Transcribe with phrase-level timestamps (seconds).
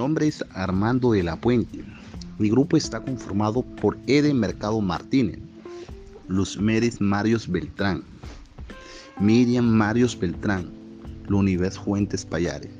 [0.00, 1.84] nombre es Armando de la Puente.
[2.38, 5.38] Mi grupo está conformado por Eden Mercado Martínez,
[6.26, 8.02] Luz Meres Marios Beltrán,
[9.20, 10.70] Miriam Marios Beltrán,
[11.28, 12.70] Lunives Fuentes Payares.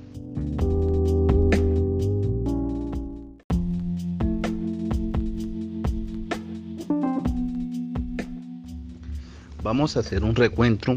[9.62, 10.96] Vamos a hacer un recuento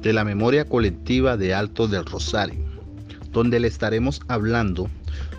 [0.00, 2.65] de la memoria colectiva de Alto del Rosario,
[3.36, 4.88] donde le estaremos hablando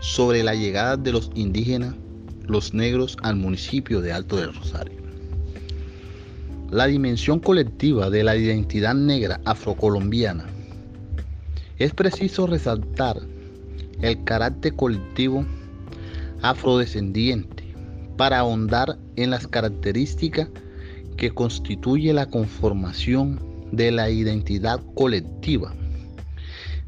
[0.01, 1.95] sobre la llegada de los indígenas,
[2.45, 4.99] los negros, al municipio de Alto del Rosario.
[6.69, 10.45] La dimensión colectiva de la identidad negra afrocolombiana.
[11.79, 13.19] Es preciso resaltar
[14.03, 15.43] el carácter colectivo
[16.43, 17.63] afrodescendiente
[18.15, 20.49] para ahondar en las características
[21.15, 23.39] que constituye la conformación
[23.71, 25.73] de la identidad colectiva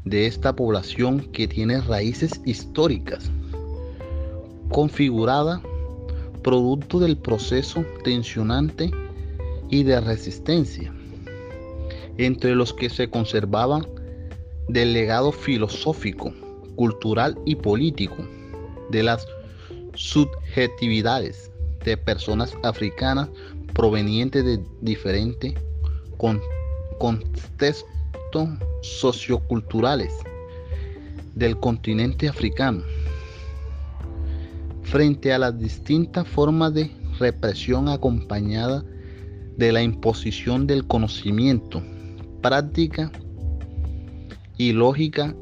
[0.04, 3.30] de esta población que tiene raíces históricas,
[4.70, 5.60] configurada
[6.42, 8.90] producto del proceso tensionante
[9.68, 10.92] y de resistencia,
[12.18, 13.86] entre los que se conservaban
[14.68, 16.32] del legado filosófico,
[16.76, 18.16] cultural y político
[18.90, 19.26] de las
[19.94, 21.50] subjetividades
[21.84, 23.28] de personas africanas
[23.74, 25.54] provenientes de diferentes
[26.98, 27.84] contextos
[28.82, 30.12] socioculturales
[31.34, 32.82] del continente africano
[34.82, 38.84] frente a las distintas formas de represión acompañada
[39.56, 41.82] de la imposición del conocimiento,
[42.42, 43.12] práctica
[44.56, 45.34] y lógica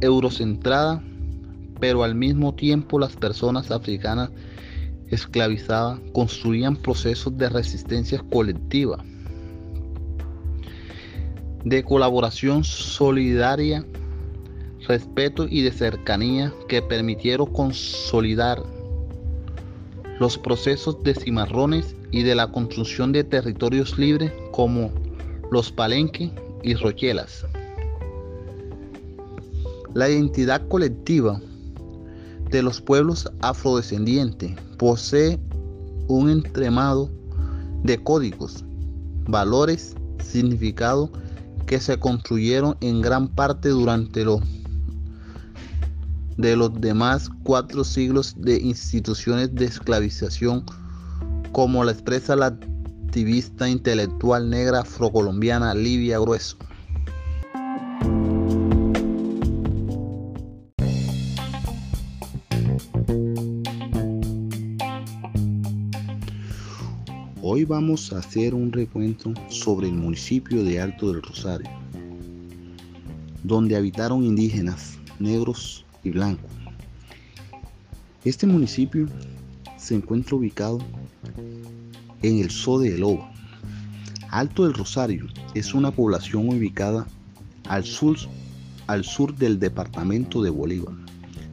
[0.00, 1.02] eurocentrada,
[1.80, 4.30] pero al mismo tiempo las personas africanas
[5.08, 9.02] esclavizadas construían procesos de resistencia colectiva
[11.66, 13.84] de colaboración solidaria,
[14.86, 18.62] respeto y de cercanía que permitieron consolidar
[20.20, 24.92] los procesos de cimarrones y de la construcción de territorios libres como
[25.50, 26.30] los palenques
[26.62, 27.44] y rochelas.
[29.92, 31.40] La identidad colectiva
[32.48, 35.40] de los pueblos afrodescendientes posee
[36.06, 37.10] un entremado
[37.82, 38.64] de códigos,
[39.26, 41.10] valores, significado
[41.66, 44.40] que se construyeron en gran parte durante los
[46.36, 50.64] de los demás cuatro siglos de instituciones de esclavización,
[51.52, 56.58] como la expresa la activista intelectual negra afrocolombiana Livia Grueso.
[67.42, 71.68] Hoy vamos a hacer un recuento sobre el municipio de Alto del Rosario,
[73.44, 76.50] donde habitaron indígenas, negros y blancos.
[78.24, 79.06] Este municipio
[79.76, 80.78] se encuentra ubicado
[82.22, 83.30] en el Sode de Loba.
[84.30, 87.06] Alto del Rosario es una población ubicada
[87.68, 88.16] al sur,
[88.86, 90.94] al sur del departamento de Bolívar,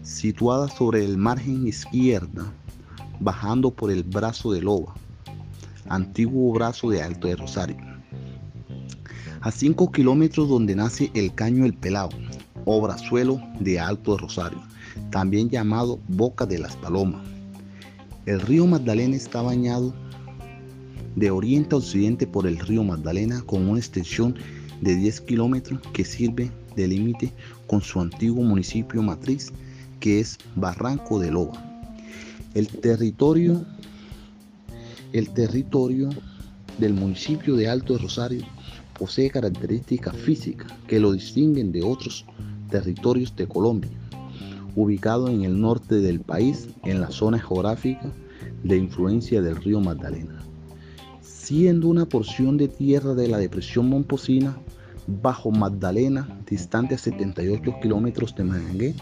[0.02, 2.54] situada sobre el margen izquierda,
[3.20, 4.96] bajando por el brazo de Loba
[5.94, 7.78] antiguo brazo de Alto de Rosario.
[9.42, 12.10] A 5 kilómetros donde nace el Caño El Pelao,
[12.66, 14.62] obrazuelo de Alto de Rosario,
[15.12, 17.22] también llamado Boca de las Palomas.
[18.26, 19.94] El río Magdalena está bañado
[21.16, 24.36] de oriente a occidente por el río Magdalena con una extensión
[24.82, 27.32] de 10 kilómetros que sirve de límite
[27.68, 29.52] con su antiguo municipio matriz
[30.00, 31.54] que es Barranco de Loba.
[32.56, 33.66] El territorio
[35.14, 36.10] el territorio
[36.80, 38.44] del municipio de Alto de Rosario
[38.98, 42.26] posee características físicas que lo distinguen de otros
[42.70, 43.92] territorios de Colombia,
[44.76, 48.12] ubicado en el norte del país, en la zona geográfica
[48.64, 50.40] de influencia del río Magdalena,
[51.22, 54.58] siendo una porción de tierra de la depresión Momposina
[55.06, 58.96] bajo Magdalena, distante a 78 kilómetros de Mangué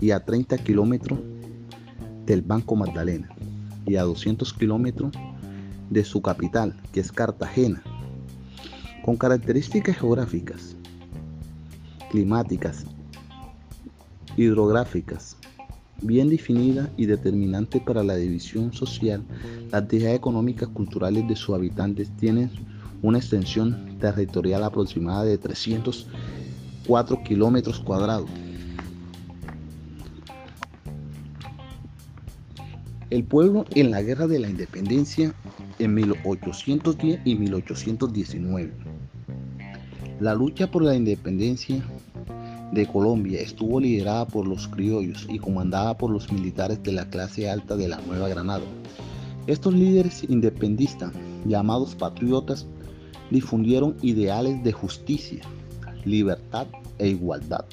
[0.00, 1.18] y a 30 kilómetros
[2.26, 3.28] del Banco Magdalena
[3.86, 5.12] y a 200 kilómetros
[5.90, 7.82] de su capital, que es Cartagena,
[9.04, 10.76] con características geográficas,
[12.10, 12.84] climáticas,
[14.36, 15.36] hidrográficas,
[16.02, 19.24] bien definida y determinante para la división social,
[19.70, 22.50] las actividades económicas culturales de sus habitantes tienen
[23.02, 28.30] una extensión territorial aproximada de 304 kilómetros cuadrados.
[33.10, 35.32] El pueblo en la Guerra de la Independencia
[35.78, 38.70] en 1810 y 1819.
[40.20, 41.82] La lucha por la independencia
[42.72, 47.48] de Colombia estuvo liderada por los criollos y comandada por los militares de la clase
[47.48, 48.64] alta de la Nueva Granada.
[49.46, 51.10] Estos líderes independistas,
[51.46, 52.66] llamados patriotas,
[53.30, 55.40] difundieron ideales de justicia,
[56.04, 56.66] libertad
[56.98, 57.64] e igualdad,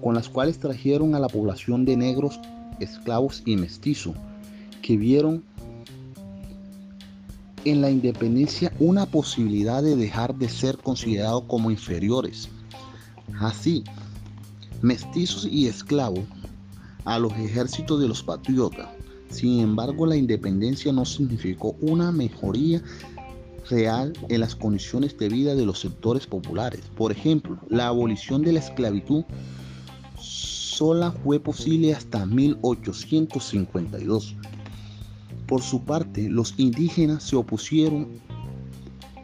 [0.00, 2.38] con las cuales trajeron a la población de negros,
[2.78, 4.14] esclavos y mestizos,
[4.88, 5.44] que vieron
[7.66, 12.48] en la independencia una posibilidad de dejar de ser considerados como inferiores.
[13.38, 13.84] Así,
[14.80, 16.24] mestizos y esclavos
[17.04, 18.88] a los ejércitos de los patriotas.
[19.28, 22.82] Sin embargo, la independencia no significó una mejoría
[23.68, 26.80] real en las condiciones de vida de los sectores populares.
[26.96, 29.24] Por ejemplo, la abolición de la esclavitud
[30.18, 34.34] sola fue posible hasta 1852.
[35.48, 38.20] Por su parte, los indígenas se opusieron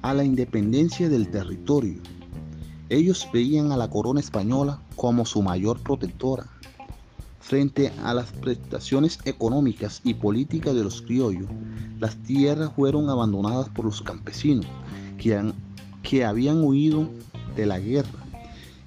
[0.00, 2.00] a la independencia del territorio.
[2.88, 6.46] Ellos veían a la corona española como su mayor protectora.
[7.40, 11.50] Frente a las prestaciones económicas y políticas de los criollos,
[12.00, 14.64] las tierras fueron abandonadas por los campesinos
[15.18, 15.52] que,
[16.02, 17.06] que habían huido
[17.54, 18.24] de la guerra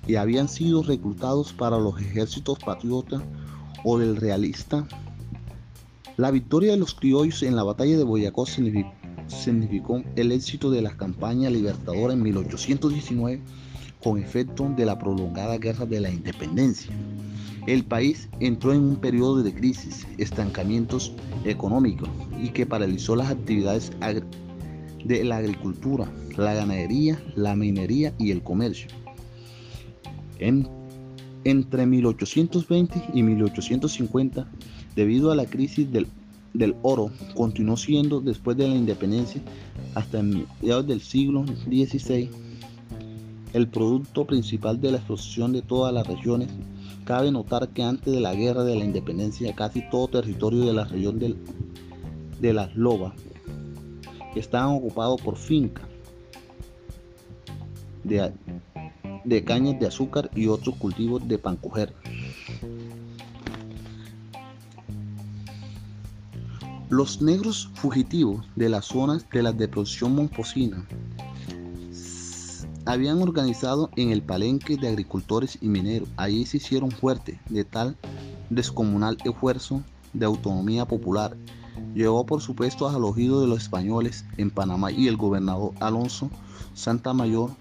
[0.07, 3.22] y habían sido reclutados para los ejércitos patriotas
[3.83, 4.88] o del realista
[6.18, 10.98] la victoria de los criollos en la batalla de Boyacó significó, el éxito de la
[10.98, 13.40] campaña libertadora en 1819
[14.04, 16.92] con efecto de la prolongada guerra de la independencia.
[17.68, 21.14] El país entró en un periodo de crisis, estancamientos
[21.46, 22.10] económicos
[22.42, 23.92] y que paralizó las actividades
[25.04, 28.88] de la agricultura, la ganadería, la minería y el comercio.
[31.44, 34.48] Entre 1820 y 1850
[34.98, 36.07] Debido a la crisis del,
[36.81, 39.39] oro, continuó siendo después de la independencia
[39.94, 42.31] hasta mediados del siglo XVI
[43.54, 46.50] el producto principal de la exposición de todas las regiones.
[47.06, 50.86] Cabe notar que antes de la guerra de la independencia casi todo territorio de la
[50.86, 53.13] región de las Lobas
[54.36, 55.86] estaba ocupado por fincas
[58.04, 58.33] de,
[59.28, 61.94] de cañas de azúcar y otros cultivos de pancoger.
[66.90, 70.88] Los negros fugitivos de las zonas de la depresión momposina
[72.86, 76.08] habían organizado en el palenque de agricultores y mineros.
[76.16, 77.98] Allí se hicieron fuertes de tal
[78.50, 79.84] descomunal esfuerzo
[80.14, 81.36] de autonomía popular.
[81.94, 86.32] Llegó por supuesto al oído de los españoles en Panamá y el gobernador Alonso
[86.74, 87.52] Santa Mayor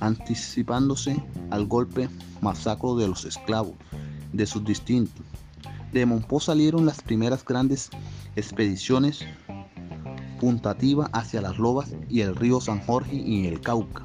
[0.00, 2.08] anticipándose al golpe
[2.40, 3.74] masacro de los esclavos
[4.32, 5.24] de sus distintos.
[5.92, 7.90] De Monpó salieron las primeras grandes
[8.34, 9.24] expediciones
[10.40, 14.04] puntativas hacia las Lobas y el río San Jorge y el Cauca.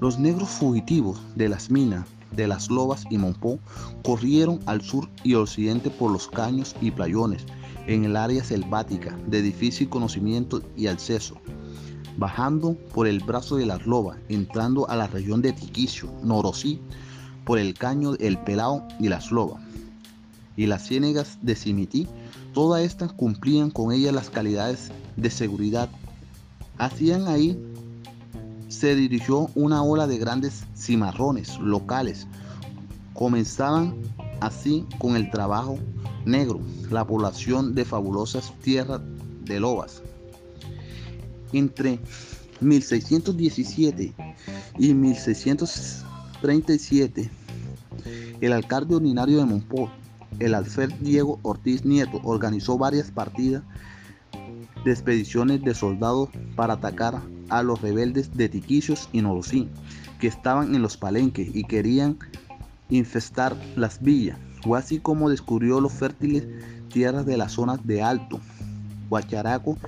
[0.00, 3.58] Los negros fugitivos de las minas de las Lobas y Monpó
[4.02, 7.46] corrieron al sur y occidente por los caños y playones
[7.86, 11.36] en el área selvática de difícil conocimiento y acceso,
[12.16, 16.80] bajando por el brazo de las Lobas, entrando a la región de Tiquicio, Norosí,
[17.44, 19.62] por el caño El Pelao y las Lobas,
[20.56, 22.08] y las ciénegas de Simití
[22.56, 25.90] Todas estas cumplían con ellas las calidades de seguridad.
[26.78, 27.62] Hacían ahí
[28.68, 32.26] se dirigió una ola de grandes cimarrones locales.
[33.12, 33.94] Comenzaban
[34.40, 35.78] así con el trabajo
[36.24, 36.60] negro,
[36.90, 39.02] la población de fabulosas tierras
[39.44, 40.02] de lobas.
[41.52, 42.00] Entre
[42.60, 44.14] 1617
[44.78, 47.30] y 1637,
[48.40, 49.92] el alcalde ordinario de Monport
[50.38, 53.62] el alfer Diego Ortiz Nieto organizó varias partidas
[54.84, 59.68] de expediciones de soldados para atacar a los rebeldes de Tiquicios y Norosí,
[60.20, 62.18] que estaban en los palenques y querían
[62.90, 64.38] infestar las villas.
[64.62, 66.44] Fue así como descubrió los fértiles
[66.92, 68.40] tierras de las zonas de Alto,
[69.08, 69.78] Huacharaco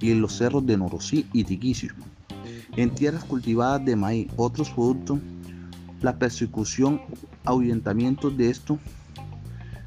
[0.00, 1.94] y en los cerros de Norosí y Tiquicios.
[2.76, 5.18] En tierras cultivadas de maíz, otros productos,
[6.00, 7.00] la persecución,
[7.44, 8.78] ahuyentamiento de esto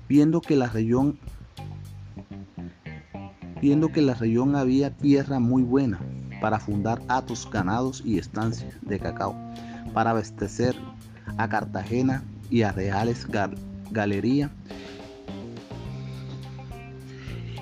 [0.07, 1.19] viendo que la región
[3.61, 5.99] viendo que la región había tierra muy buena
[6.41, 9.35] para fundar atos, ganados y estancias de cacao,
[9.93, 10.75] para abastecer
[11.37, 13.27] a Cartagena y a Reales
[13.89, 14.51] Galería.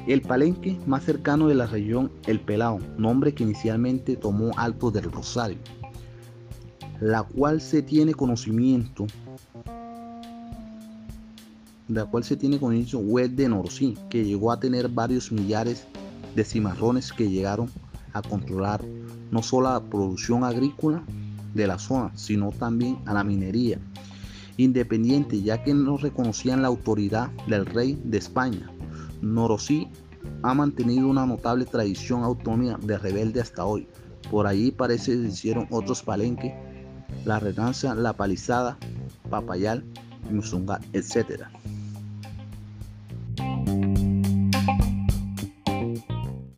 [0.07, 5.11] El palenque más cercano de la región, El Pelao, nombre que inicialmente tomó Alto del
[5.11, 5.57] Rosario,
[7.01, 9.07] la cual se tiene conocimiento
[11.87, 15.85] la cual se tiene conocimiento web de Norosí, que llegó a tener varios millares
[16.35, 17.69] de cimarrones que llegaron
[18.13, 18.83] a controlar
[19.31, 21.03] no solo la producción agrícola
[21.53, 23.79] de la zona, sino también a la minería.
[24.57, 28.71] independiente ya que no reconocían la autoridad del rey de España.
[29.21, 29.89] Norosí
[30.43, 33.87] ha mantenido una notable tradición autónoma de rebelde hasta hoy.
[34.29, 36.53] Por ahí parece que se hicieron otros palenques,
[37.25, 38.77] la Renancia, la Palizada,
[39.29, 39.83] Papayal,
[40.31, 41.43] Musunga, etc.